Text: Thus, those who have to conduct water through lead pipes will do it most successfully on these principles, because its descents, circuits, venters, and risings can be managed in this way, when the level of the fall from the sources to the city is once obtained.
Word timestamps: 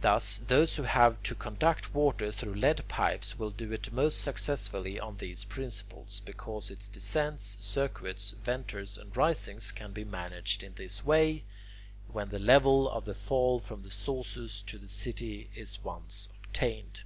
Thus, 0.00 0.38
those 0.46 0.76
who 0.76 0.84
have 0.84 1.20
to 1.24 1.34
conduct 1.34 1.92
water 1.92 2.30
through 2.30 2.54
lead 2.54 2.84
pipes 2.86 3.36
will 3.36 3.50
do 3.50 3.72
it 3.72 3.92
most 3.92 4.20
successfully 4.20 5.00
on 5.00 5.16
these 5.16 5.42
principles, 5.42 6.22
because 6.24 6.70
its 6.70 6.86
descents, 6.86 7.58
circuits, 7.60 8.36
venters, 8.40 8.96
and 8.96 9.10
risings 9.16 9.72
can 9.72 9.90
be 9.92 10.04
managed 10.04 10.62
in 10.62 10.74
this 10.74 11.04
way, 11.04 11.42
when 12.06 12.28
the 12.28 12.38
level 12.38 12.88
of 12.88 13.06
the 13.06 13.14
fall 13.16 13.58
from 13.58 13.82
the 13.82 13.90
sources 13.90 14.62
to 14.68 14.78
the 14.78 14.86
city 14.88 15.50
is 15.56 15.82
once 15.82 16.28
obtained. 16.44 17.02